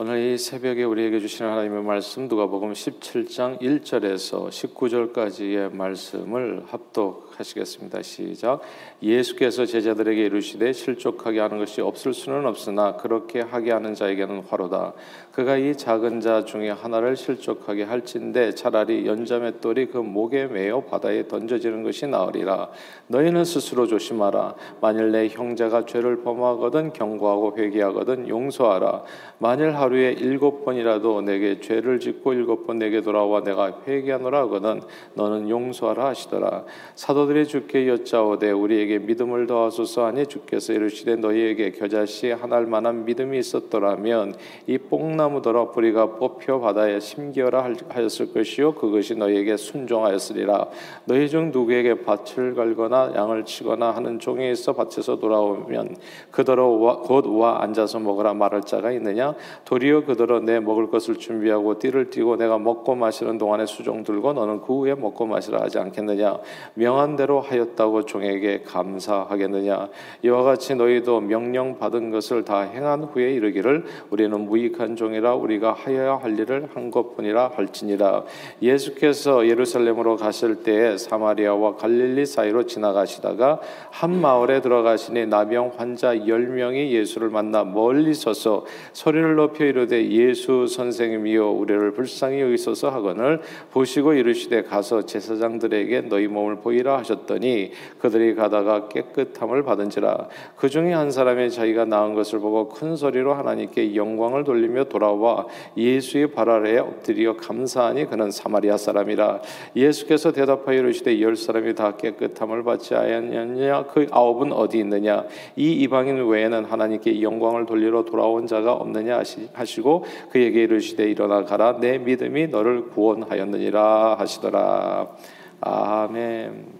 [0.00, 8.02] 오늘 이 새벽에 우리에게 주시는 하나님의 말씀 누가복음 17장 1절에서 19절까지의 말씀을 합독하시겠습니다.
[8.02, 8.60] 시작.
[9.02, 14.92] 예수께서 제자들에게 이르시되 실족하게 하는 것이 없을 수는 없으나 그렇게 하게 하는 자에게는 화로다.
[15.32, 21.82] 그가 이 작은 자 중에 하나를 실족하게 할진대 차라리 연자맷돌이 그 목에 매어 바다에 던져지는
[21.82, 22.70] 것이 나으리라.
[23.08, 24.54] 너희는 스스로 조심하라.
[24.80, 29.02] 만일 내 형제가 죄를 범하거든 경고하고 회개하거든 용서하라.
[29.40, 34.82] 만일 하 루에 일곱 번이라도 내게 죄를 짓고 일곱 번 내게 돌아와 내가 회개하노라 하거든
[35.14, 36.64] 너는 용서하라 하시더라.
[36.94, 44.34] 사도들이 주께 여짜오되 우리에게 믿음을 더하소서 하니 주께서 이르시되 너희에게 겨자씨 하날 만한 믿음이 있었더라면
[44.66, 50.68] 이 뽕나무더러 뿌리가 뽑혀 바다에 심기어라 하였을 것이요 그것이 너희에게 순종하였으리라.
[51.06, 55.96] 너희 중 누구에게 밭을 갈거나 양을 치거나 하는 종이 있어 밭에서 돌아오면
[56.30, 59.34] 그더러 곧와 앉아서 먹으라 말할 자가 있느냐?
[59.64, 64.32] 도 리어 그더러 내 먹을 것을 준비하고 띠를 띠고 내가 먹고 마시는 동안에 수종 들고
[64.32, 66.38] 너는 그 후에 먹고 마시라 하지 않겠느냐?
[66.74, 69.88] 명한 대로 하였다고 종에게 감사하겠느냐?
[70.22, 76.16] 이와 같이 너희도 명령 받은 것을 다 행한 후에 이르기를 우리는 무익한 종이라 우리가 하여야
[76.16, 78.24] 할 일을 한 것뿐이라 할지니라.
[78.62, 86.92] 예수께서 예루살렘으로 가실 때에 사마리아와 갈릴리 사이로 지나가시다가 한 마을에 들어가시니 나병 환자 열 명이
[86.92, 94.62] 예수를 만나 멀리 서서 소리를 높여 이르되 예수 선생님이여 우리를 불쌍히 여기소서 하거늘 보시고 이르시되
[94.62, 100.28] 가서 제사장들에게 너희 몸을 보이라 하셨더니 그들이 가다가 깨끗함을 받은지라.
[100.56, 106.32] 그 중에 한 사람이 자기가 나은 것을 보고 큰 소리로 하나님께 영광을 돌리며 돌아와 예수의
[106.32, 109.42] 발 아래에 엎드려 감사하니 그는 사마리아 사람이라.
[109.76, 113.84] 예수께서 대답하여 이르시되 열 사람이 다 깨끗함을 받지 아니하느냐?
[113.86, 115.24] 그 아홉은 어디 있느냐?
[115.56, 119.18] 이 이방인 외에는 하나님께 영광을 돌리러 돌아온 자가 없느냐?
[119.18, 119.48] 하시
[119.82, 125.16] 고 그에게 이르시되 일어나 가라 내 믿음이 너를 구원하였느니라 하시더라
[125.60, 126.78] 아멘.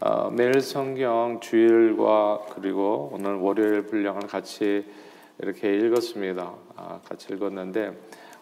[0.00, 4.84] 어, 매일 성경 주일과 그리고 오늘 월요일 분량을 같이
[5.38, 6.52] 이렇게 읽었습니다.
[6.76, 7.96] 아, 같이 읽었는데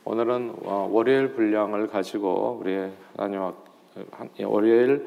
[0.04, 3.52] 오늘은 어, 월요일 분량을 가지고 우리 하나님
[4.42, 5.06] 월요일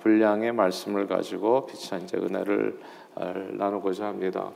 [0.00, 2.78] 분량의 말씀을 가지고 빛한 이제 은혜를
[3.52, 4.50] 나누고자 합니다.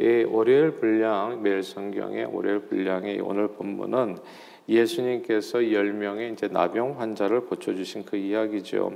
[0.00, 4.16] 이 월요일 분량 매일 성경의 월요일 분량의 오늘 본문은
[4.66, 8.92] 예수님께서 열 명의 이제 나병 환자를 고쳐 주신 그 이야기죠.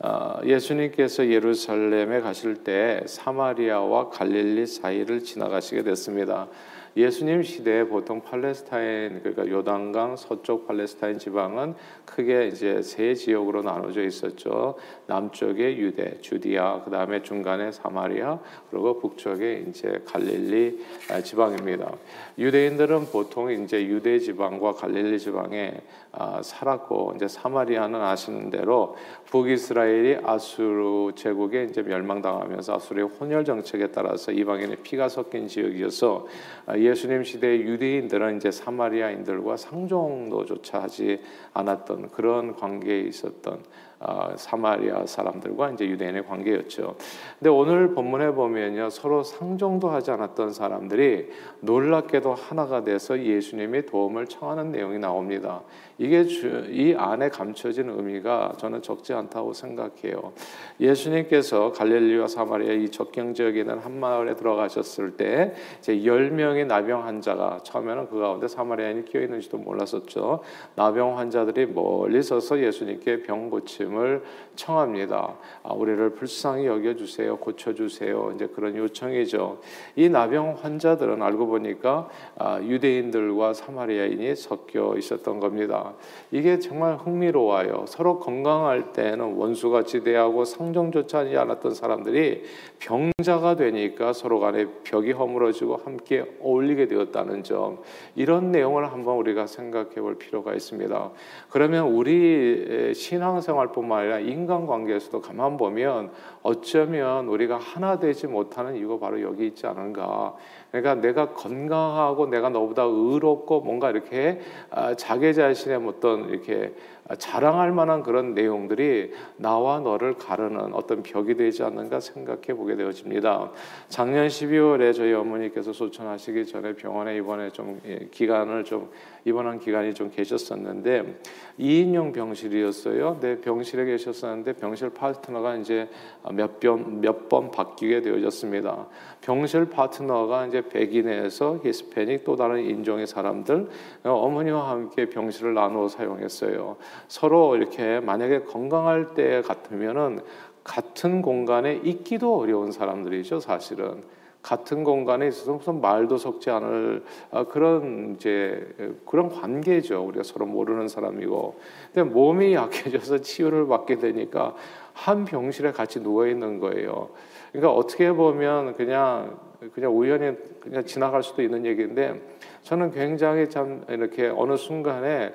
[0.00, 6.48] 어, 예수님께서 예루살렘에 가실 때 사마리아와 갈릴리 사이를 지나가시게 됐습니다.
[6.96, 11.74] 예수님 시대에 보통 팔레스타인 그러니까 요단강 서쪽 팔레스타인 지방은
[12.04, 14.76] 크게 이제 세 지역으로 나눠져 있었죠.
[15.06, 18.38] 남쪽에 유대, 주디아, 그 다음에 중간에 사마리아,
[18.70, 21.92] 그리고 북쪽에 이제 갈릴리 아, 지방입니다.
[22.38, 25.74] 유대인들은 보통 이제 유대 지방과 갈릴리 지방에
[26.12, 34.30] 아, 살았고 이제 사마리아는 아시는 대로 북이스라엘이 아수르 제국에 이제 멸망당하면서 아수르의 혼혈 정책에 따라서
[34.30, 36.26] 이방인의 피가 섞인 지역이어서
[36.66, 41.20] 아, 예수님 시대 유대인들은 이제 사마리아인들과 상종도조차 하지
[41.52, 43.62] 않았던 그런 관계에 있었던
[43.93, 43.93] 어,
[44.36, 46.96] 사마리아 사람들과 이제 유대인의 관계였죠.
[47.38, 54.72] 근데 오늘 본문에 보면요 서로 상종도 하지 않았던 사람들이 놀랍게도 하나가 돼서 예수님의 도움을 청하는
[54.72, 55.62] 내용이 나옵니다.
[55.96, 60.32] 이게 주, 이 안에 감춰진 의미가 저는 적지 않다고 생각해요.
[60.80, 67.04] 예수님께서 갈릴리와 사마리아 이 적경 지역에 있는 한 마을에 들어가셨을 때 이제 열 명의 나병
[67.04, 70.40] 환자가 처음에는 그 가운데 사마리아인이 끼어 있는지도 몰랐었죠.
[70.74, 74.22] 나병 환자들이 멀리 서서 예수님께 병 고침 말씀을
[74.56, 75.34] 청합니다.
[75.62, 78.32] 아, 우리를 불쌍히 여겨 주세요, 고쳐 주세요.
[78.34, 79.58] 이제 그런 요청이죠.
[79.96, 85.94] 이 나병 환자들은 알고 보니까 아, 유대인들과 사마리아인이 섞여 있었던 겁니다.
[86.30, 87.86] 이게 정말 흥미로워요.
[87.88, 92.42] 서로 건강할 때는 원수같이 대하고 상종조차 하지 않았던 사람들이
[92.78, 97.78] 병자가 되니까 서로 간에 벽이 허물어지고 함께 어울리게 되었다는 점.
[98.14, 101.10] 이런 내용을 한번 우리가 생각해 볼 필요가 있습니다.
[101.50, 106.10] 그러면 우리 신앙생활 뿐 뿐만 아니라 인간관계에서도 가만 보면
[106.42, 110.34] 어쩌면 우리가 하나 되지 못하는 이유가 바로 여기 있지 않은가.
[110.70, 114.40] 그러니까 내가 건강하고 내가 너보다 의롭고 뭔가 이렇게
[114.70, 116.72] 아, 자기 자신의 어떤 이렇게
[117.18, 123.50] 자랑할 만한 그런 내용들이 나와 너를 가르는 어떤 벽이 되지 않는가 생각해 보게 되어집니다.
[123.88, 128.90] 작년 12월에 저희 어머니께서 소천하시기 전에 병원에 입원해 좀 예, 기간을 좀
[129.26, 131.20] 입원한 기간이 좀 계셨었는데
[131.58, 133.18] 2인용 병실이었어요.
[133.20, 135.88] 네, 병실에 계셨었는데 병실 파트너가 이제
[136.30, 138.86] 몇번 바뀌게 되어졌습니다.
[139.20, 143.68] 병실 파트너가 이제 백인에서 히스패닉 또 다른 인종의 사람들
[144.02, 146.76] 어머니와 함께 병실을 나누어 사용했어요.
[147.08, 150.20] 서로 이렇게 만약에 건강할 때 같으면은
[150.64, 154.02] 같은 공간에 있기도 어려운 사람들이죠, 사실은.
[154.42, 158.66] 같은 공간에 있어서 무슨 말도 섞지 않을 아, 그런 이제
[159.06, 160.04] 그런 관계죠.
[160.04, 161.58] 우리가 서로 모르는 사람이고,
[161.94, 164.54] 근데 몸이 약해져서 치유를 받게 되니까
[164.92, 167.08] 한 병실에 같이 누워 있는 거예요.
[167.52, 169.38] 그러니까 어떻게 보면 그냥
[169.72, 172.20] 그냥 우연히 그냥 지나갈 수도 있는 얘기인데
[172.62, 175.32] 저는 굉장히 참 이렇게 어느 순간에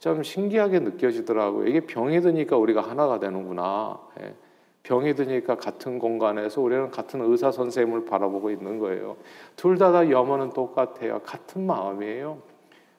[0.00, 1.66] 좀 신기하게 느껴지더라고요.
[1.68, 4.00] 이게 병이 드니까 우리가 하나가 되는구나.
[4.22, 4.34] 예.
[4.82, 9.16] 병이 드니까 같은 공간에서 우리는 같은 의사 선생님을 바라보고 있는 거예요.
[9.56, 11.20] 둘 다 다 염원은 똑같아요.
[11.22, 12.38] 같은 마음이에요.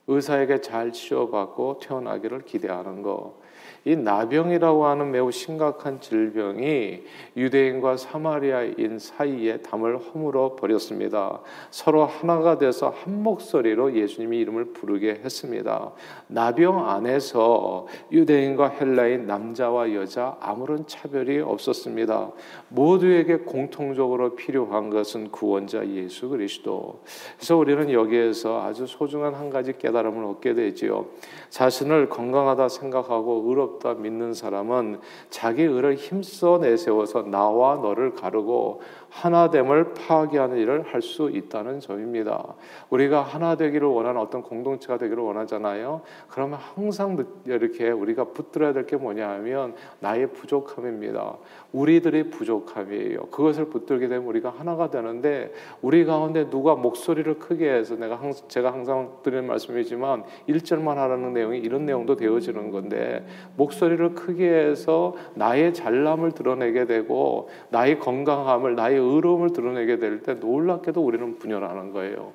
[0.07, 3.39] 의사에게 잘 치료받고 태어나기를 기대하는 거.
[3.83, 7.01] 이 나병이라고 하는 매우 심각한 질병이
[7.35, 11.41] 유대인과 사마리아인 사이에 담을 허물어 버렸습니다.
[11.71, 15.91] 서로 하나가 돼서 한 목소리로 예수님의 이름을 부르게 했습니다.
[16.27, 22.31] 나병 안에서 유대인과 헬라인 남자와 여자 아무런 차별이 없었습니다.
[22.69, 27.01] 모두에게 공통적으로 필요한 것은 구원자 예수 그리스도.
[27.35, 31.07] 그래서 우리는 여기에서 아주 소중한 한 가지 깨달음을 얻게 되지요.
[31.49, 39.93] 자신을 건강하다 생각하고 의롭 다 믿는 사람은 자기 의를 힘써 내세워서 나와 너를 가르고 하나됨을
[39.93, 42.53] 파괴하는 일을 할 수 있다는 점입니다.
[42.91, 46.01] 우리가 하나 되기를 원하는 어떤 공동체가 되기를 원하잖아요.
[46.29, 51.37] 그러면 항상 이렇게 우리가 붙들어야 될 게 뭐냐면 나의 부족함입니다.
[51.71, 53.27] 우리들의 부족함이에요.
[53.31, 58.71] 그것을 붙들게 되면 우리가 하나가 되는데 우리 가운데 누가 목소리를 크게 해서 내가 항상 제가
[58.73, 63.25] 항상 드리는 말씀이지만 1절만 하라는 내용이 이런 내용도 되어지는 건데
[63.57, 71.03] 목소리를 크게 해서 나의 잘남을 드러내게 되고 나의 건강함을 나의 의로움을 드러내게 될 때 놀랍게도
[71.03, 72.33] 우리는 분열하는 거예요.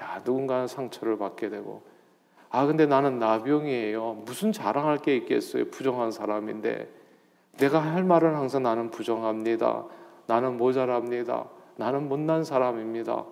[0.00, 1.82] 야, 누군가는 상처를 받게 되고
[2.50, 4.22] 아 근데 나는 나병이에요.
[4.24, 5.66] 무슨 자랑할 게 있겠어요.
[5.66, 6.88] 부정한 사람인데
[7.58, 9.84] 내가 할 말은 항상 나는 부정합니다.
[10.26, 11.46] 나는 모자랍니다.
[11.76, 13.24] 나는 못난 사람입니다.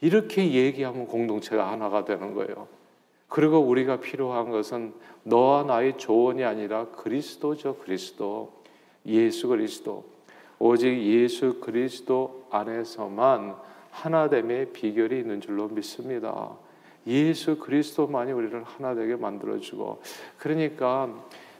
[0.00, 2.66] 이렇게 얘기하면 공동체가 하나가 되는 거예요.
[3.28, 4.92] 그리고 우리가 필요한 것은
[5.24, 8.52] 너와 나의 조언이 아니라 그리스도죠, 그리스도.
[9.06, 10.04] 예수 그리스도.
[10.58, 13.56] 오직 예수 그리스도 안에서만
[13.90, 16.50] 하나됨의 비결이 있는 줄로 믿습니다.
[17.06, 20.00] 예수 그리스도만이 우리를 하나 되게 만들어주고
[20.38, 21.08] 그러니까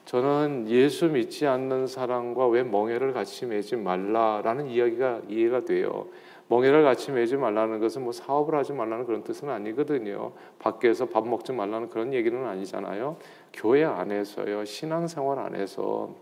[0.05, 6.07] 저는 예수 믿지 않는 사람과 왜 멍해를 같이 매지 말라라는 이야기가 이해가 돼요.
[6.49, 10.33] 멍해를 같이 매지 말라는 것은 뭐 사업을 하지 말라는 그런 뜻은 아니거든요.
[10.59, 13.17] 밖에서 밥 먹지 말라는 그런 얘기는 아니잖아요.
[13.53, 16.15] 교회 안에서요, 신앙생활 안에서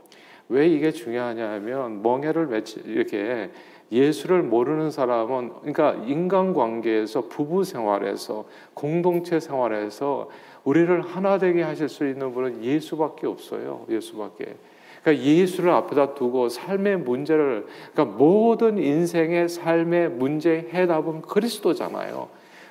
[0.48, 3.50] 왜 이게 중요하냐면 멍해를 맺지 이렇게
[3.90, 10.30] 예수를 모르는 사람은 그러니까 인간관계에서 부부 생활에서 공동체 생활에서
[10.64, 13.84] 우리를 하나 되게 하실 수 있는 분은 예수밖에 없어요.
[13.90, 14.56] 예수밖에.
[15.02, 22.28] 그러니까 예수를 앞에다 두고 삶의 문제를 그러니까 모든 인생의 삶의 문제 해답은 그리스도잖아요.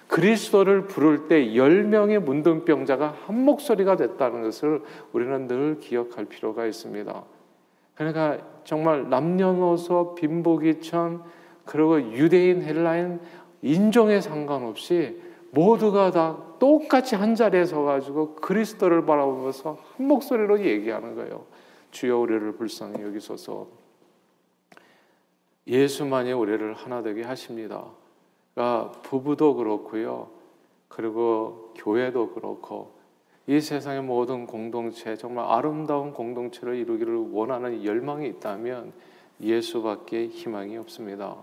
[0.08, 4.82] 그리스도를 부를 때 열명의 문둥병자가 한 목소리가 됐다는 것을
[5.14, 7.24] 우리는 늘 기억할 필요가 있습니다.
[8.02, 11.24] 그러니까 정말 남녀노소 빈부귀천
[11.66, 13.20] 그리고 유대인 헬라인
[13.62, 15.22] 인종에 상관없이
[15.52, 21.46] 모두가 다 똑같이 한 자리에 서 가지고 그리스도를 바라보면서 한 목소리로 얘기하는 거예요.
[21.92, 23.68] 주여 우리를 불쌍히 여기소서.
[25.68, 27.86] 예수만이 우리를 하나 되게 하십니다.
[28.56, 30.30] 그러니까 부부도 그렇고요.
[30.88, 32.94] 그리고 교회도 그렇고
[33.52, 38.94] 이 세상의 모든 공동체 정말 아름다운 공동체를 이루기를 원하는 열망이 있다면
[39.42, 41.36] 예수밖에 희망이 없습니다.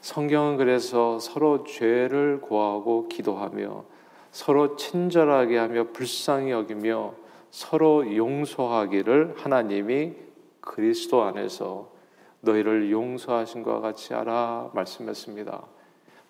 [0.00, 3.84] 성경은 그래서 서로 죄를 고하고 기도하며
[4.30, 7.12] 서로 친절하게 하며 불쌍히 여기며
[7.50, 10.14] 서로 용서하기를 하나님이
[10.62, 11.92] 그리스도 안에서
[12.40, 15.62] 너희를 용서하신 것 같이 알아 말씀했습니다.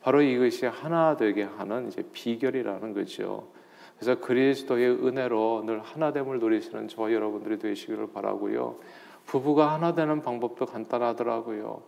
[0.03, 3.55] 바로 이것이 하나 되게 하는 이제 비결이라는 거죠.
[3.99, 8.77] 그래서 그리스도의 은혜로 늘 하나됨을 누리시는 저 여러분들이 되시기를 바라고요.
[9.25, 11.83] 부부가 하나 되는 방법도 간단하더라고요.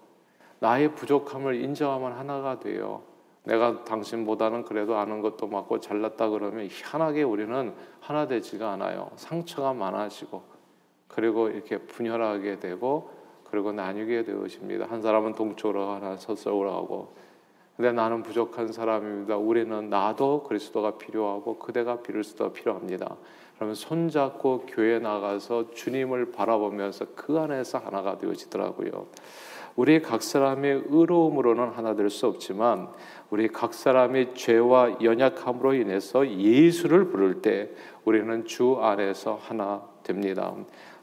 [0.60, 3.02] 나의 부족함을 인정하면 하나가 돼요.
[3.44, 9.10] 내가 당신보다는 그래도 아는 것도 많고 잘났다 그러면 희한하게 우리는 하나 되지가 않아요.
[9.16, 10.42] 상처가 많아지고
[11.06, 13.10] 그리고 이렇게 분열하게 되고
[13.50, 14.86] 그리고 나뉘게 되어집니다.
[14.86, 17.14] 한 사람은 동쪽으로 하나 서쪽으로 하고
[17.78, 19.36] 근데 나는 부족한 사람입니다.
[19.36, 23.14] 우리는 나도 그리스도가 필요하고 그대가 그리스도가 필요합니다.
[23.54, 29.06] 그러면 손잡고 교회 나가서 주님을 바라보면서 그 안에서 하나가 되어지더라고요.
[29.76, 32.88] 우리 각 사람의 의로움으로는 하나 될 수 없지만
[33.30, 37.70] 우리 각 사람의 죄와 연약함으로 인해서 예수를 부를 때
[38.04, 40.52] 우리는 주 안에서 하나 됩니다.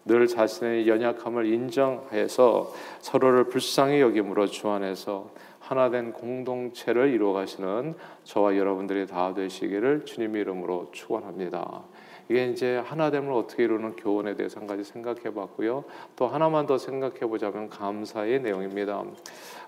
[0.03, 5.29] 늘 자신의 연약함을 인정해서 서로를 불쌍히 여김으로 주 안에서
[5.65, 11.83] 하나된 공동체를 이루어 가시는 저와 여러분들이 다 되시기를 주님의 이름으로 축원합니다.
[12.27, 15.83] 이게 이제 하나됨을 어떻게 이루는 교훈에 대해서 한 가지 생각해 봤고요.
[16.15, 19.03] 또 하나만 더 생각해 보자면 감사의 내용입니다.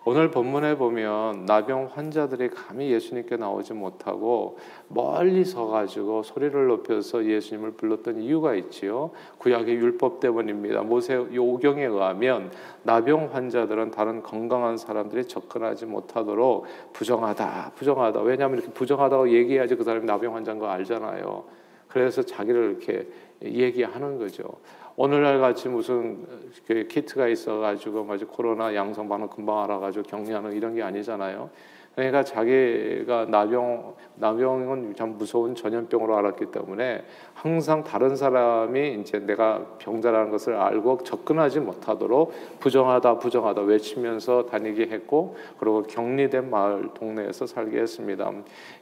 [0.05, 7.71] 오늘 본문에 보면 나병 환자들이 감히 예수님께 나오지 못하고 멀리 서 가지고 소리를 높여서 예수님을
[7.71, 9.11] 불렀던 이유가 있지요.
[9.37, 10.81] 구약의 율법 때문입니다.
[10.83, 12.51] 모세 요경에 의하면
[12.83, 18.21] 나병 환자들은 다른 건강한 사람들이 접근하지 못하도록 부정하다, 부정하다.
[18.21, 21.66] 왜냐하면 이렇게 부정하다고 얘기해야지 그 사람이 나병 환자인 거 알잖아요.
[21.87, 23.07] 그래서 자기를 이렇게
[23.43, 24.43] 얘기하는 거죠.
[24.95, 26.25] 오늘날 같이 무슨
[26.65, 31.49] 그 키트가 있어가지고 마치 코로나 양성 반응 금방 알아가지고 격리하는 이런 게 아니잖아요.
[31.97, 40.29] 그러니까 자기가 나병 나병은 참 무서운 전염병으로 알았기 때문에 항상 다른 사람이 이제 내가 병자라는
[40.29, 48.31] 것을 알고 접근하지 못하도록 부정하다 부정하다 외치면서 다니게 했고 그리고 격리된 마을 동네에서 살게 했습니다.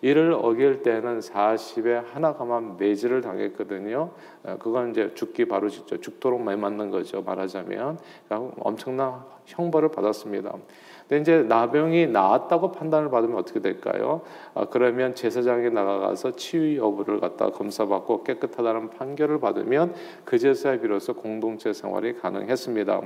[0.01, 4.11] 이를 어길 때는 40에 하나가만 매질을 당했거든요.
[4.43, 7.21] 어, 그건 이제 죽기 바로 직접 죽도록 매 맞는 거죠.
[7.21, 7.97] 말하자면
[8.59, 10.53] 엄청난 형벌을 받았습니다.
[11.07, 14.21] 근데 이제 나병이 나았다고 판단을 받으면 어떻게 될까요?
[14.55, 19.93] 아, 그러면 제사장에 나가서 치유 여부를 갖다 검사받고 깨끗하다는 판결을 받으면
[20.25, 23.01] 그제서야 비로소 공동체 생활이 가능했습니다.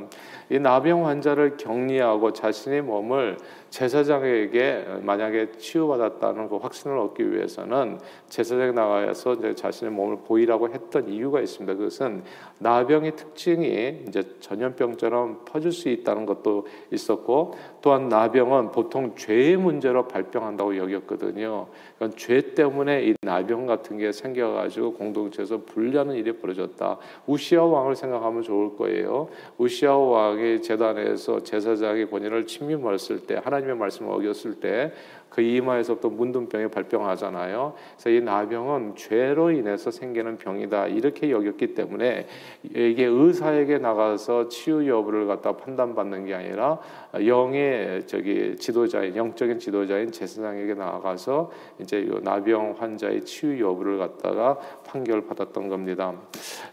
[0.51, 3.37] 이 나병 환자를 격리하고 자신의 몸을
[3.69, 11.39] 제사장에게 만약에 치유받았다는 그 확신을 얻기 위해서는 제사장에 나가서 이제 자신의 몸을 보이라고 했던 이유가
[11.41, 11.75] 있습니다.
[11.75, 12.23] 그것은
[12.59, 20.77] 나병의 특징이 이제 전염병처럼 퍼질 수 있다는 것도 있었고 또한 나병은 보통 죄의 문제로 발병한다고
[20.77, 21.67] 여겼거든요.
[21.97, 26.97] 그러니까 죄 때문에 이 나병 같은 게 생겨가지고 공동체에서 불리하는 일이 벌어졌다.
[27.27, 29.29] 우시아 왕을 생각하면 좋을 거예요.
[29.57, 34.91] 우시아 왕이 재단에서 제사장의 권위를 침입했을 때 하나 하나님의 말씀을 어겼을 때
[35.29, 37.73] 그 이마에서부터 문둥병이 발병하잖아요.
[37.93, 42.27] 그래서 이 나병은 죄로 인해서 생기는 병이다 이렇게 여겼기 때문에
[42.63, 46.79] 이게 의사에게 나가서 치유 여부를 갖다 판단받는 게 아니라
[47.25, 55.25] 영의 저기 지도자인 영적인 지도자인 제사장에게 나가서 이제 이 나병 환자의 치유 여부를 갖다가 판결
[55.25, 56.13] 받았던 겁니다.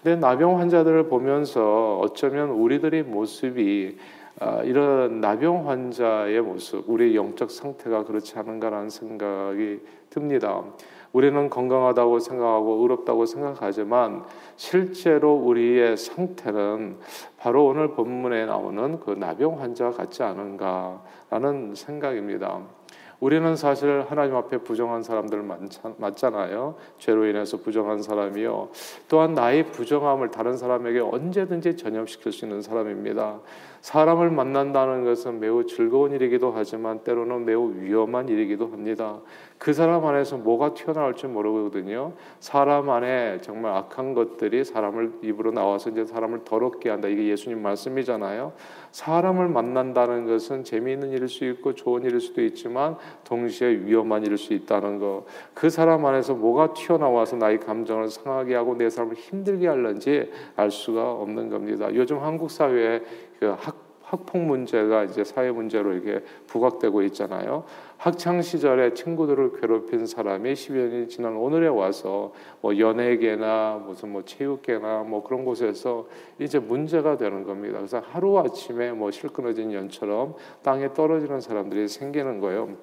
[0.02, 4.25] 근데 나병 환자들을 보면서 어쩌면 우리들의 모습이 아,
[4.64, 10.62] 이런 나병 환자의 모습, 우리의 영적 상태가 그렇지 않은가라는 생각이 듭니다.
[11.12, 14.25] 우리는 건강하다고 생각하고 의롭다고 생각하지만
[14.57, 16.99] 실제로 우리의 상태는
[17.38, 22.61] 바로 오늘 본문에 나오는 그 나병 환자 같지 않은가라는 생각입니다.
[23.19, 25.43] 우리는 사실 하나님 앞에 부정한 사람들
[25.97, 26.75] 맞잖아요.
[26.99, 28.69] 죄로 인해서 부정한 사람이요.
[29.09, 33.40] 또한 나의 부정함을 다른 사람에게 언제든지 전염시킬 수 있는 사람입니다.
[33.87, 39.21] 사람을 만난다는 것은 매우 즐거운 일이기도 하지만 때로는 매우 위험한 일이기도 합니다.
[39.59, 42.12] 그 사람 안에서 뭐가 튀어나올지 모르거든요.
[42.40, 47.07] 사람 안에 정말 악한 것들이 사람을 입으로 나와서 이제 사람을 더럽게 한다.
[47.07, 48.55] 이게 예수님 말씀이잖아요.
[48.90, 54.52] 사람을 만난다는 것은 재미있는 일일 수 있고 좋은 일일 수도 있지만 동시에 위험한 일일 수
[54.52, 55.26] 있다는 거.
[55.55, 61.12] 그 사람 안에서 뭐가 튀어나와서 나의 감정을 상하게 하고 내 삶을 힘들게 할는지 알 수가
[61.12, 61.95] 없는 겁니다.
[61.95, 67.64] 요즘 한국 사회에 그 학 학폭 문제가 이제 사회 문제로 이렇게 부각되고 있잖아요.
[67.97, 75.02] 학창 시절에 친구들을 괴롭힌 사람이 10여 년이 지난 오늘에 와서 뭐 연예계나 무슨 뭐 체육계나
[75.02, 76.07] 뭐 그런 곳에서
[76.38, 77.78] 이제 문제가 되는 겁니다.
[77.78, 82.76] 그래서 하루 아침에 뭐 실끈어진 연처럼 땅에 떨어지는 사람들이 생기는 거예요.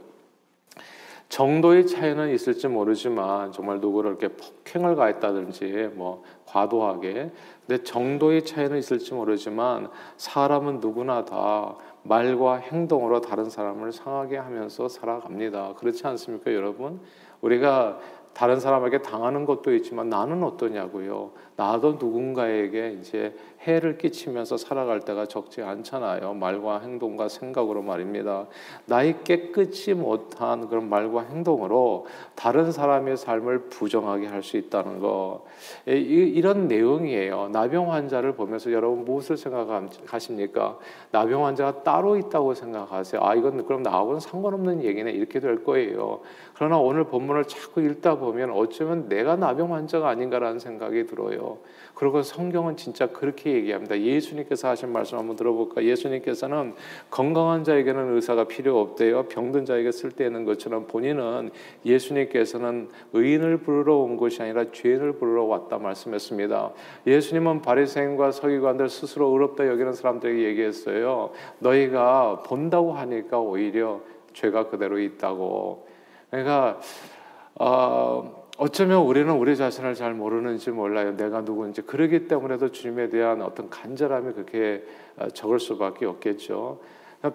[1.30, 7.32] 정도의 차이는 있을지 모르지만 정말 누구를 이렇게 폭행을 가했다든지 뭐 과도하게
[7.66, 15.74] 근데 정도의 차이는 있을지 모르지만 사람은 누구나 다 말과 행동으로 다른 사람을 상하게 하면서 살아갑니다.
[15.76, 17.00] 그렇지 않습니까, 여러분?
[17.42, 18.00] 우리가
[18.34, 21.32] 다른 사람에게 당하는 것도 있지만 나는 어떠냐고요.
[21.56, 26.34] 나도 누군가에게 이제 해를 끼치면서 살아갈 때가 적지 않잖아요.
[26.34, 28.48] 말과 행동과 생각으로 말입니다.
[28.86, 35.46] 나의 깨끗이 못한 그런 말과 행동으로 다른 사람의 삶을 부정하게 할 수 있다는 거.
[35.86, 37.50] 이런 내용이에요.
[37.54, 40.78] 나병 환자를 보면서 여러분 무엇을 생각하십니까?
[41.12, 43.22] 나병 환자가 따로 있다고 생각하세요.
[43.24, 45.12] 아, 이건 그럼 나하고는 상관없는 얘기네.
[45.12, 46.20] 이렇게 될 거예요.
[46.56, 51.60] 그러나 오늘 본문을 자꾸 읽다 보면 어쩌면 내가 나병 환자가 아닌가라는 생각이 들어요.
[51.94, 54.00] 그리고 성경은 진짜 그렇게 얘기합니다.
[54.00, 55.84] 예수님께서 하신 말씀 한번 들어볼까?
[55.84, 56.74] 예수님께서는
[57.12, 59.24] 건강한 자에게는 의사가 필요 없대요.
[59.28, 61.52] 병든 자에게 쓸데있는 것처럼 본인은
[61.86, 66.72] 예수님께서는 의인을 부르러 온 것이 아니라 죄인을 부르러 왔다 말씀했습니다.
[67.06, 71.30] 예수님은 바리새인과 서기관들 스스로 의롭다 여기는 사람들에게 얘기했어요.
[71.60, 74.02] 너희가 본다고 하니까 오히려
[74.34, 75.86] 죄가 그대로 있다고.
[76.30, 76.80] 그러니까
[77.56, 81.16] 어, 어쩌면 우리는 우리 자신을 잘 모르는지 몰라요.
[81.16, 81.84] 내가 누구인지.
[81.84, 84.84] 그러기 때문에도 주님에 대한 어떤 간절함이 그렇게
[85.18, 86.80] 어, 적을 수밖에 없겠죠.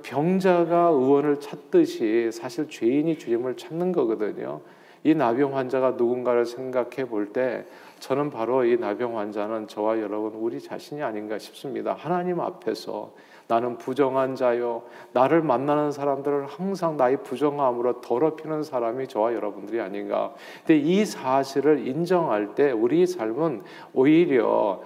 [0.02, 4.60] 병자가 의원을 찾듯이 사실 죄인이 주님을 찾는 거거든요.
[5.02, 7.64] 이 나병 환자가 누군가를 생각해 볼 때
[8.00, 11.94] 저는 바로 이 나병 환자는 저와 여러분 우리 자신이 아닌가 싶습니다.
[11.94, 13.12] 하나님 앞에서
[13.48, 14.82] 나는 부정한 자요.
[15.12, 20.34] 나를 만나는 사람들을 항상 나의 부정함으로 더럽히는 사람이 저와 여러분들이 아닌가.
[20.66, 23.62] 근데 이 사실을 인정할 때 우리 삶은
[23.94, 24.80] 오히려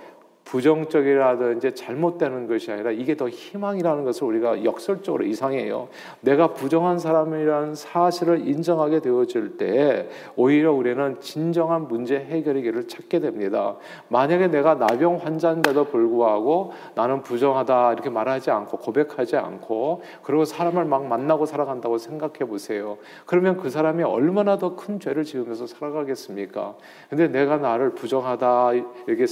[0.53, 5.89] 부정적이라든지 잘못되는 것이 아니라 이게 더 희망이라는 것을 우리가 역설적으로 이상해요.
[6.21, 13.77] 내가 부정한 사람이라는 사실을 인정하게 되어질 때 오히려 우리는 진정한 문제 해결의 길을 찾게 됩니다.
[14.09, 21.07] 만약에 내가 나병 환자인데도 불구하고 나는 부정하다 이렇게 말하지 않고 고백하지 않고 그리고 사람을 막
[21.07, 22.99] 만나고 살아간다고 생각해 보세요.
[23.25, 26.75] 그러면 그 사람이 얼마나 더 큰 죄를 지으면서 살아가겠습니까?
[27.09, 28.73] 근데 내가 나를 부정하다
[29.07, 29.27] 이렇게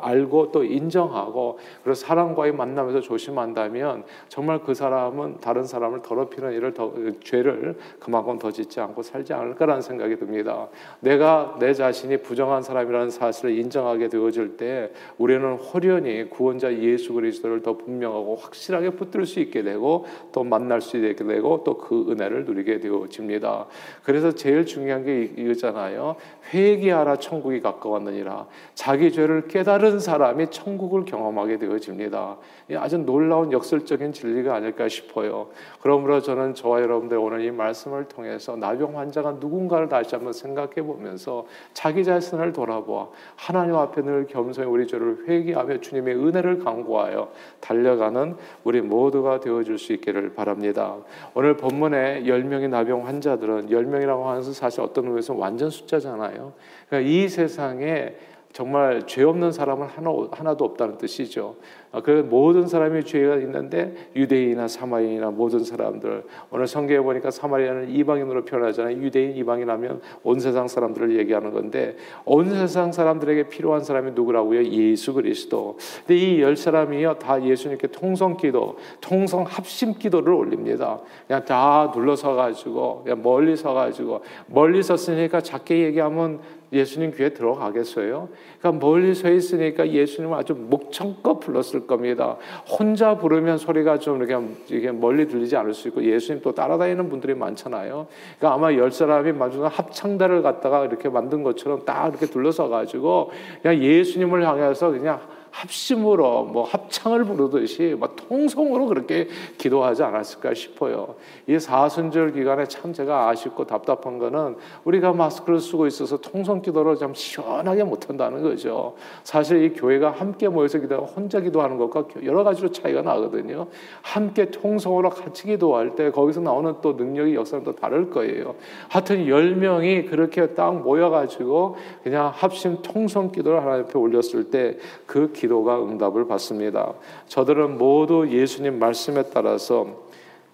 [0.00, 6.92] 알고 또 인정하고 그리고 사람과의 만남에서 조심한다면 정말 그 사람은 다른 사람을 더럽히는 일을 더
[7.22, 10.68] 죄를 그만큼 더 짓지 않고 살지 않을까라는 생각이 듭니다.
[11.00, 17.76] 내가 내 자신이 부정한 사람이라는 사실을 인정하게 되어질 때 우리는 호련히 구원자 예수 그리스도를 더
[17.76, 22.78] 분명하고 확실하게 붙들 수 있게 되고 또 만날 수 있게 되고 또 그 은혜를 누리게
[22.80, 23.66] 되어집니다.
[24.04, 26.16] 그래서 제일 중요한 게 이거잖아요.
[26.54, 28.46] 회개하라 천국이 가까웠느니라.
[28.74, 32.36] 자기 죄를 깨달은 사람이 천국을 경험하게 되어집니다.
[32.76, 35.48] 아주 놀라운 역설적인 진리가 아닐까 싶어요.
[35.80, 41.46] 그러므로 저는 저와 여러분들 오늘 이 말씀을 통해서 나병 환자가 누군가를 다시 한번 생각해 보면서
[41.72, 48.82] 자기 자신을 돌아보아 하나님 앞에 늘 겸손히 우리 죄를 회개하며 주님의 은혜를 강구하여 달려가는 우리
[48.82, 50.96] 모두가 되어줄 수 있기를 바랍니다.
[51.32, 56.52] 오늘 본문에 10명의 나병 환자들은 10명이라고 하는 사실 어떤 의미에서 완전 숫자잖아요.
[56.88, 58.14] 그러니까 이 세상에
[58.52, 61.56] 정말 죄 없는 사람은 하나, 하나도 없다는 뜻이죠.
[61.92, 68.44] 아, 그 모든 사람이 죄가 있는데 유대인이나 사마리아나 모든 사람들 오늘 성경에 보니까 사마리아는 이방인으로
[68.44, 68.96] 표현하잖아요.
[69.02, 74.64] 유대인 이방인 하면 온 세상 사람들을 얘기하는 건데 온 세상 사람들에게 필요한 사람이 누구라고요?
[74.64, 75.78] 예수 그리스도.
[76.06, 80.98] 근데 이 열 사람이요 다 예수님께 통성 기도, 통성 합심 기도를 올립니다.
[81.26, 86.40] 그냥 다 눌러서 가지고 그냥 멀리 서 가지고 멀리 섰으니까 작게 얘기하면
[86.72, 88.28] 예수님 귀에 들어가겠어요?
[88.58, 92.36] 그러니까 멀리 서 있으니까 예수님을 아주 목청껏 불렀을 겁니다.
[92.68, 97.34] 혼자 부르면 소리가 좀 이렇게, 이렇게 멀리 들리지 않을 수 있고 예수님 또 따라다니는 분들이
[97.34, 98.06] 많잖아요.
[98.38, 103.30] 그러니까 아마 열 사람이 마주한 합창단을 갖다가 이렇게 만든 것처럼 딱 이렇게 둘러서 가지고
[103.62, 105.20] 그냥 예수님을 향해서 그냥
[105.52, 111.14] 합심으로 뭐 합창을 부르듯이 막 통성으로 그렇게 기도하지 않았을까 싶어요.
[111.46, 117.14] 이 사순절 기간에 참 제가 아쉽고 답답한 거는 우리가 마스크를 쓰고 있어서 통성 기도를 좀
[117.14, 118.94] 시원하게 못 한다는 거죠.
[119.22, 123.66] 사실 이 교회가 함께 모여서 기도하고 혼자 기도하는 것과 여러 가지로 차이가 나거든요.
[124.00, 128.54] 함께 통성으로 같이 기도할 때 거기서 나오는 또 능력이 역사는 또 다를 거예요.
[128.88, 135.32] 하여튼 열 명이 그렇게 딱 모여 가지고 그냥 합심 통성 기도를 하나님 앞에 올렸을 때그
[135.42, 136.94] 기도가 응답을 받습니다.
[137.26, 140.06] 저들은 모두 예수님 말씀에 따라서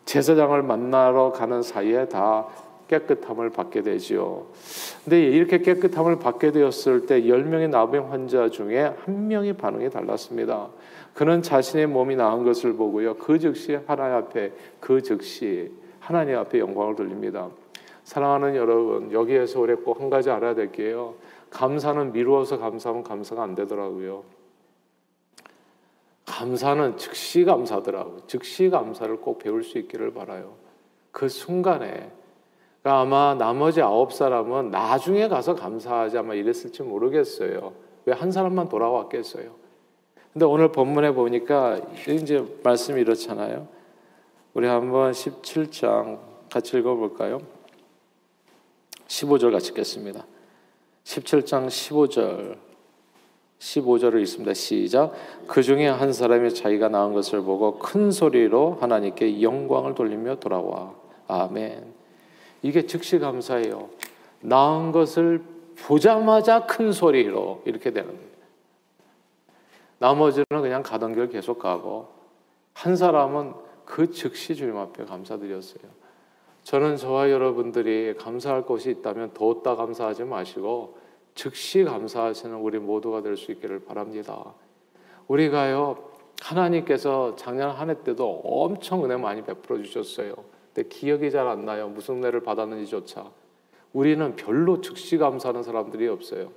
[0.07, 2.47] 제사장을 만나러 가는 사이에 다
[2.89, 4.47] 깨끗함을 받게 되지요.
[5.05, 10.69] 근데 이렇게 깨끗함을 받게 되었을 때 10명의 나병 환자 중에 한 명의 반응이 달랐습니다.
[11.13, 13.17] 그는 자신의 몸이 나은 것을 보고요.
[13.17, 15.71] 그 즉시 하나님 앞에 그 즉시
[16.01, 17.51] 하나님 앞에 영광을 돌립니다.
[18.05, 21.17] 사랑하는 여러분, 여기에서 우리 꼭한 가지 알아야 될 게요.
[21.51, 24.38] 감사는 미루어서 감사하면 감사가 안 되더라고요.
[26.39, 28.21] 감사는 즉시 감사더라고요.
[28.29, 30.55] 즉시 감사를 꼭 배울 수 있기를 바라요.
[31.11, 32.13] 그 순간에
[32.81, 37.73] 그러니까 아마 나머지 아홉 사람은 나중에 가서 감사하지 아마 이랬을지 모르겠어요.
[38.05, 39.51] 왜 한 사람만 돌아왔겠어요?
[40.33, 43.67] 근데 오늘 본문에 보니까 이제 말씀이 이렇잖아요.
[44.55, 46.21] 우리 한번 17장
[46.51, 47.41] 같이 읽어볼까요?
[49.09, 50.25] 15절 같이 읽겠습니다.
[51.03, 52.68] 17장 15절
[53.59, 54.55] 15절을 읽습니다.
[54.55, 55.13] 시작.
[55.47, 60.95] 그 중에 한 사람이 자기가 낳은 것을 보고 큰 소리로 하나님께 영광을 돌리며 돌아와.
[61.27, 61.85] 아멘.
[62.63, 63.89] 이게 즉시 감사예요.
[64.41, 65.43] 나은 것을
[65.77, 68.29] 보자마자 큰 소리로 이렇게 되는 거예요.
[69.99, 72.09] 나머지는 그냥 가던 길 계속 가고
[72.73, 75.83] 한 사람은 그 즉시 주님 앞에 감사드렸어요.
[76.63, 80.99] 저는 저와 여러분들이 감사할 것이 있다면 뒀다 감사하지 마시고
[81.39, 84.55] 즉시 감사하시는 우리 모두가 될 수 있기를 바랍니다.
[85.29, 86.09] 우리가요
[86.43, 90.35] 하나님께서 작년 한 해 때도 엄청 은혜 많이 베풀어 주셨어요.
[90.75, 91.89] 근데 기억이 잘 안 나요.
[91.89, 93.31] 무슨 은혜를 받았는지조차.
[93.93, 96.51] 우리는 별로 즉시 감사하는 사람들이 없어요.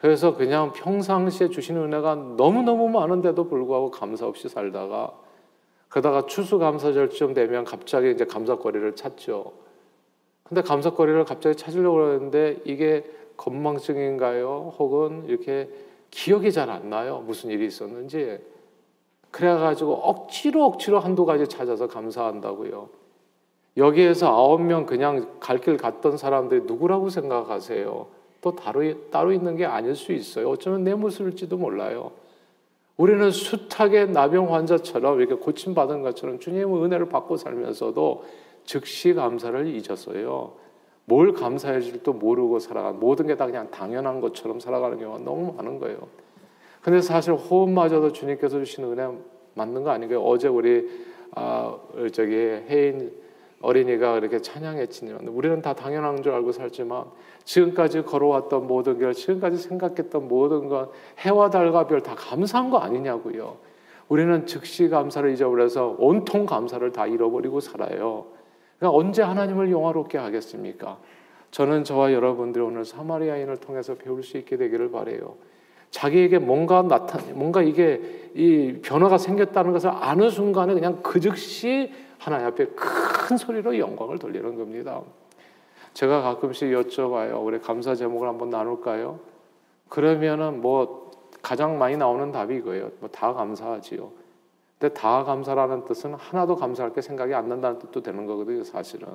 [0.00, 5.12] 그래서 그냥 평상시에 주시는 은혜가 너무너무 많은데도 불구하고 감사 없이 살다가
[5.88, 9.52] 그러다가 추수감사절쯤 되면 갑자기 이제 감사거리를 찾죠.
[10.42, 13.04] 근데 감사거리를 갑자기 찾으려고 그러는데 이게
[13.36, 14.74] 건망증인가요?
[14.78, 15.68] 혹은 이렇게
[16.10, 17.22] 기억이 잘 안 나요.
[17.26, 18.38] 무슨 일이 있었는지.
[19.30, 22.88] 그래가지고 억지로 억지로 한두 가지 찾아서 감사한다고요.
[23.78, 28.06] 여기에서 아홉 명 그냥 갈 길 갔던 사람들이 누구라고 생각하세요?
[28.42, 30.50] 또 따로, 따로 있는 게 아닐 수 있어요.
[30.50, 32.10] 어쩌면 내 모습일지도 몰라요.
[32.98, 38.24] 우리는 숱하게 나병 환자처럼 이렇게 고침받은 것처럼 주님의 은혜를 받고 살면서도
[38.64, 40.52] 즉시 감사를 잊었어요.
[41.04, 45.78] 뭘 감사해 줄지도 모르고 살아가 모든 게 다 그냥 당연한 것처럼 살아가는 경우가 너무 많은
[45.78, 45.98] 거예요.
[46.80, 49.08] 근데 사실 호흡마저도 주님께서 주시는 은혜
[49.54, 50.22] 맞는 거 아닌가요?
[50.22, 50.88] 어제 우리
[51.34, 51.76] 아
[52.12, 53.12] 저기 혜인
[53.60, 57.04] 어린이가 그렇게 찬양했지만 우리는 다 당연한 줄 알고 살지만
[57.44, 60.88] 지금까지 걸어왔던 모든 걸 지금까지 생각했던 모든 건
[61.20, 63.56] 해와 달과 별 다 감사한 거 아니냐고요.
[64.08, 68.26] 우리는 즉시 감사를 잊어버려서 온통 감사를 다 잃어버리고 살아요.
[68.82, 70.98] 그러니까 언제 하나님을 영화롭게 하겠습니까?
[71.52, 75.36] 저는 저와 여러분들이 오늘 사마리아인을 통해서 배울 수 있게 되기를 바래요.
[75.92, 78.00] 자기에게 뭔가 나타, 뭔가 이게
[78.34, 84.56] 이 변화가 생겼다는 것을 아는 순간에 그냥 그 즉시 하나님 앞에 큰 소리로 영광을 돌리는
[84.56, 85.00] 겁니다.
[85.94, 87.44] 제가 가끔씩 여쭤봐요.
[87.44, 89.20] 우리 감사 제목을 한번 나눌까요?
[89.88, 92.90] 그러면은 뭐 가장 많이 나오는 답이 이거예요.
[92.98, 94.10] 뭐 다 감사하지요.
[94.82, 99.06] 근데 다 감사라는 뜻은 하나도 감사할 게 생각이 안 난다는 뜻도 되는 거거든요, 사실은.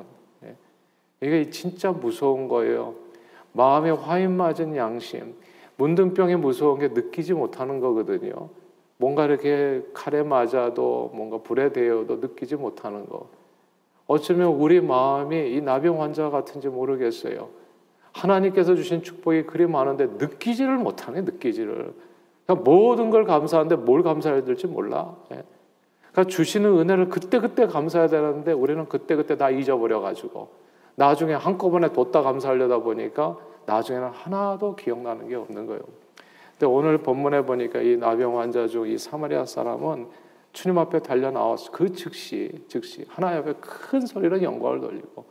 [0.45, 0.55] 예.
[1.19, 2.95] 이게 진짜 무서운 거예요.
[3.51, 5.35] 마음에 화인 맞은 양심.
[5.75, 8.47] 문둥병이 무서운 게 느끼지 못하는 거거든요.
[8.95, 13.27] 뭔가 이렇게 칼에 맞아도 뭔가 불에 대어도 느끼지 못하는 거.
[14.07, 17.49] 어쩌면 우리 마음이 이 나병 환자 같은지 모르겠어요.
[18.13, 21.93] 하나님께서 주신 축복이 그리 많은데 느끼지를 못하네, 느끼지를.
[22.45, 25.17] 그러니까 모든 걸 감사하는데 뭘 감사해야 될지 몰라.
[26.17, 26.23] 예.
[26.23, 30.49] 그러니까 주시는 은혜를 그때그때 감사해야 되는데 우리는 그때그때 다 잊어버려가지고
[30.95, 35.81] 나중에 한꺼번에 뒀다 감사하려다 보니까 나중에는 하나도 기억나는 게 없는 거예요.
[36.51, 40.07] 근데 오늘 본문에 보니까 이 나병 환자 중 이 사마리아 사람은
[40.53, 45.25] 주님 앞에 달려 나와서 그 즉시 즉시 하나님 앞에 큰 소리로 영광을 돌리고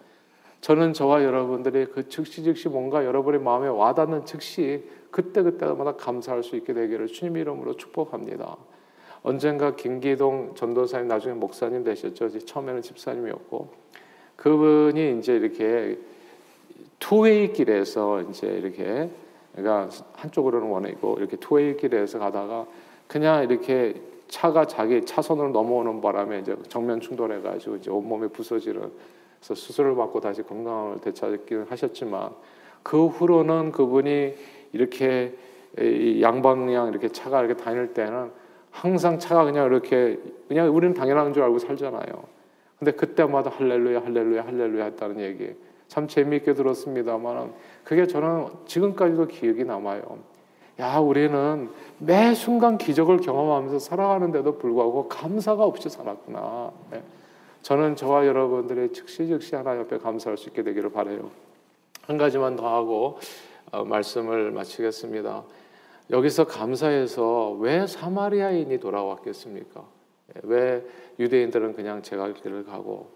[0.60, 6.54] 저는 저와 여러분들이 그 즉시 즉시 뭔가 여러분의 마음에 와닿는 즉시 그때 그때마다 감사할 수
[6.54, 8.56] 있게 되기를 주님 이름으로 축복합니다.
[9.26, 12.38] 언젠가 김기동 전도사님 나중에 목사님 되셨죠.
[12.38, 13.68] 처음에는 집사님이었고
[14.36, 15.98] 그분이 이제 이렇게
[17.00, 19.10] 투웨이 길에서 이제 이렇게
[19.52, 22.68] 그러니까 한쪽으로는 원이고 이렇게 투웨이 길에서 가다가
[23.08, 28.92] 그냥 이렇게 차가 자기 차선으로 넘어오는 바람에 이제 정면 충돌해 가지고 이제 온몸에 부서지는
[29.40, 32.30] 그래서 수술을 받고 다시 건강을 되찾기는 하셨지만
[32.84, 34.34] 그 후로는 그분이
[34.72, 35.34] 이렇게
[36.20, 38.45] 양방향 이렇게 차가 이렇게 다닐 때는
[38.76, 42.36] 항상 차가 그냥 이렇게 그냥 우리는 당연한 줄 알고 살잖아요.
[42.78, 45.54] 근데 그때마다 할렐루야 할렐루야 할렐루야 했다는 얘기
[45.88, 50.02] 참 재미있게 들었습니다만 그게 저는 지금까지도 기억이 남아요.
[50.78, 56.70] 야, 우리는 매 순간 기적을 경험하면서 살아가는데도 불구하고 감사가 없이 살았구나.
[56.90, 57.02] 네.
[57.62, 61.30] 저는 저와 여러분들의 즉시 즉시 하나님 앞에 감사할 수 있게 되기를 바래요.
[62.02, 63.18] 한 가지만 더 하고
[63.72, 65.44] 어, 말씀을 마치겠습니다.
[66.10, 69.84] 여기서 감사해서 왜 사마리아인이 돌아왔겠습니까?
[70.28, 70.84] 네, 왜
[71.18, 73.10] 유대인들은 그냥 제갈 길을 가고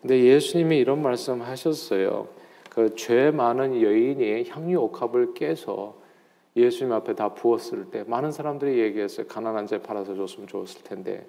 [0.00, 2.28] 근데 예수님이 이런 말씀 하셨어요.
[2.70, 6.00] 그 죄 많은 여인이 향유 옥합을 깨서
[6.56, 9.26] 예수님 앞에 다 부었을 때 많은 사람들이 얘기했어요.
[9.26, 11.26] 가난한 자 팔아서 줬으면 좋았을 텐데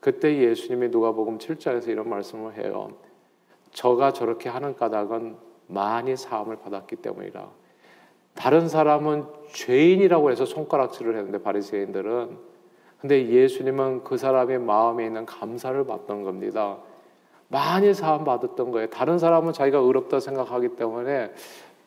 [0.00, 2.90] 그때 예수님이 누가복음 7장에서 이런 말씀을 해요.
[3.70, 5.36] 저가 저렇게 하는 까닭은
[5.68, 7.61] 많이 사함을 받았기 때문이라.
[8.34, 12.52] 다른 사람은 죄인이라고 해서 손가락질을 했는데 바리새인들은
[13.00, 16.78] 근데 예수님은 그 사람의 마음에 있는 감사를 받던 겁니다.
[17.48, 18.88] 많이 사함 받았던 거예요.
[18.88, 21.32] 다른 사람은 자기가 의롭다 생각하기 때문에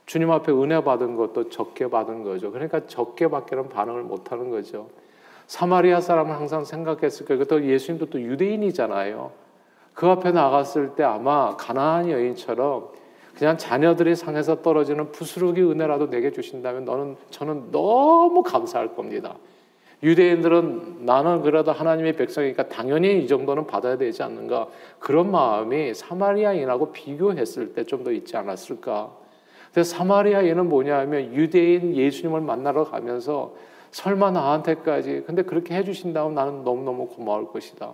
[0.05, 2.51] 주님 앞에 은혜 받은 것도 적게 받은 거죠.
[2.51, 4.89] 그러니까 적게 받기는 반응을 못 하는 거죠.
[5.47, 7.45] 사마리아 사람은 항상 생각했을 거예요.
[7.45, 9.31] 또 예수님도 또 유대인이잖아요.
[9.93, 12.89] 그 앞에 나갔을 때 아마 가나안 여인처럼
[13.37, 19.35] 그냥 자녀들이 상에서 떨어지는 부스러기 은혜라도 내게 주신다면 너는 저는 너무 감사할 겁니다.
[20.03, 24.67] 유대인들은 나는 그래도 하나님의 백성이니까 당연히 이 정도는 받아야 되지 않는가
[24.99, 29.11] 그런 마음이 사마리아인하고 비교했을 때 좀 더 있지 않았을까.
[29.73, 33.53] 근데 사마리아인은 뭐냐면 유대인 예수님을 만나러 가면서
[33.91, 37.93] 설마 나한테까지 근데 그렇게 해주신다면 나는 너무너무 고마울 것이다.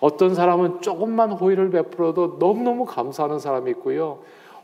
[0.00, 4.18] 어떤 사람은 조금만 호의를 베풀어도 너무너무 감사하는 사람이 있고요.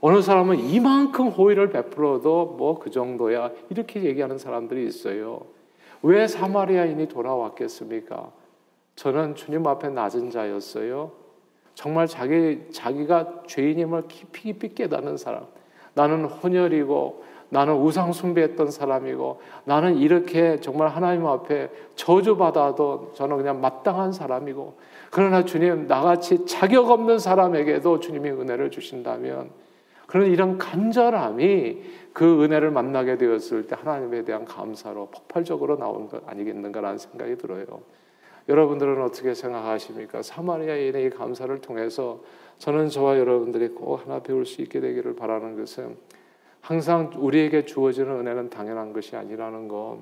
[0.05, 5.43] 어느 사람은 이만큼 호의를 베풀어도 뭐 그 정도야 이렇게 얘기하는 사람들이 있어요.
[6.03, 8.33] 왜 사마리아인이 돌아왔겠습니까?
[8.97, 11.13] 저는 주님 앞에 낮은 자였어요.
[11.75, 15.47] 정말 자기 자기가 죄인임을 깊이 깊이 깨닫는 사람.
[15.95, 24.13] 나는 혼혈이고 나는 우상 숭배했던 사람이고 나는 이렇게 정말 하나님 앞에 저주받아도 저는 그냥 마땅한
[24.13, 24.75] 사람이고
[25.11, 29.51] 그러나 주님 나같이 자격 없는 사람에게도 주님이 은혜를 주신다면
[30.07, 36.99] 그런 이런 간절함이 그 은혜를 만나게 되었을 때 하나님에 대한 감사로 폭발적으로 나온 것 아니겠는가라는
[36.99, 37.65] 생각이 들어요.
[38.49, 40.23] 여러분들은 어떻게 생각하십니까?
[40.23, 42.21] 사마리아인의 이 감사를 통해서
[42.59, 45.97] 저는 저와 여러분들이 꼭 하나 배울 수 있게 되기를 바라는 것은
[46.61, 49.99] 항상 우리에게 주어지는 은혜는 당연한 것이 아니라는 것.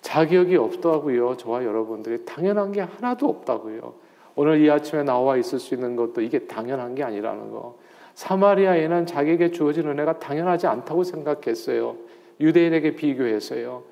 [0.00, 1.36] 자격이 없다고요.
[1.36, 3.94] 저와 여러분들이 당연한 게 하나도 없다고요.
[4.36, 7.78] 오늘 이 아침에 나와 있을 수 있는 것도 이게 당연한 게 아니라는 거.
[8.20, 11.96] 사마리아인은 자기에게 주어진 은혜가 당연하지 않다고 생각했어요.
[12.38, 13.82] 유대인에게 비교해서요.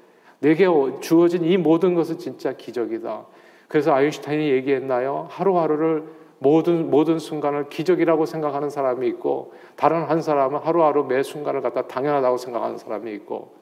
[0.41, 0.67] 내게
[1.01, 3.25] 주어진 이 모든 것은 진짜 기적이다.
[3.69, 5.29] 그래서 아인슈타인이 얘기했나요?
[5.31, 6.05] 하루하루를
[6.41, 12.37] 모든 모든 순간을 기적이라고 생각하는 사람이 있고 다른 한 사람은 하루하루 매 순간을 갖다 당연하다고
[12.37, 13.55] 생각하는 사람이 있고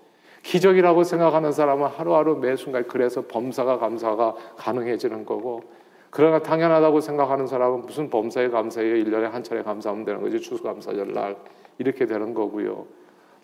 [0.42, 5.62] 기적이라고 생각하는 사람은 하루하루 매 순간 그래서 범사가 감사가 가능해지는 거고
[6.10, 8.94] 그러나 당연하다고 생각하는 사람은 무슨 범사에 감사해요?
[9.04, 10.40] 1년에 한 차례 감사하면 되는 거지.
[10.40, 11.36] 추수감사절 날.
[11.78, 12.86] 이렇게 되는 거고요.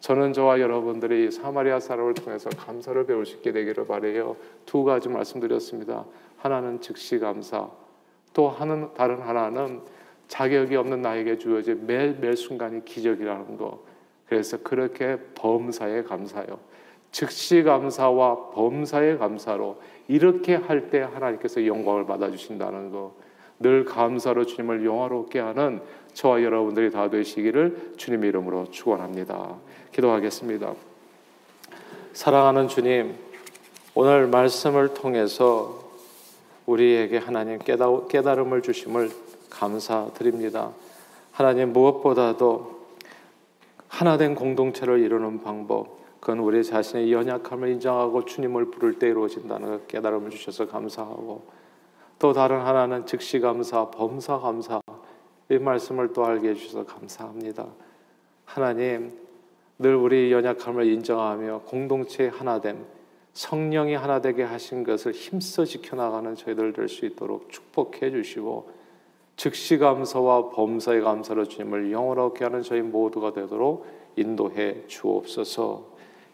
[0.00, 4.36] 저는 저와 여러분들이 사마리아 사람을 통해서 감사를 배울 수 있게 되기를 바래요.
[4.66, 6.04] 두 가지 말씀드렸습니다.
[6.38, 7.68] 하나는 즉시 감사,
[8.32, 9.80] 또 하는 다른 하나는
[10.26, 13.84] 자격이 없는 나에게 주어진 매 매 순간이 기적이라는 거.
[14.26, 16.58] 그래서 그렇게 범사에 감사요.
[17.12, 23.14] 즉시 감사와 범사의 감사로 이렇게 할 때 하나님께서 영광을 받아 주신다는 거.
[23.60, 25.80] 늘 감사로 주님을 영화롭게 하는
[26.14, 29.54] 저와 여러분들이 다 되시기를 주님의 이름으로 축원합니다.
[29.92, 30.74] 기도하겠습니다.
[32.12, 33.14] 사랑하는 주님,
[33.94, 35.92] 오늘 말씀을 통해서
[36.66, 39.10] 우리에게 하나님 깨달음을 주심을
[39.48, 40.72] 감사드립니다.
[41.30, 42.82] 하나님 무엇보다도
[43.88, 50.68] 하나된 공동체를 이루는 방법, 그건 우리 자신의 연약함을 인정하고 주님을 부를 때 이루어진다는 깨달음을 주셔서
[50.68, 51.42] 감사하고
[52.20, 54.80] 또 다른 하나는 즉시 감사, 범사 감사
[55.50, 57.66] 이 말씀을 또 알게 해주셔서 감사합니다.
[58.44, 59.18] 하나님
[59.80, 62.86] 늘 우리 연약함을 인정하며 공동체의 하나됨,
[63.32, 68.70] 성령이 하나 되게 하신 것을 힘써 지켜나가는 저희들 될 수 있도록 축복해 주시고
[69.34, 75.91] 즉시 감사와 범사의 감사로 주님을 영원하게 하는 저희 모두가 되도록 인도해 주옵소서.